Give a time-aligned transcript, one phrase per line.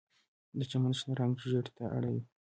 [0.57, 2.23] د چمن شنه رنګ ژیړ ته اړوي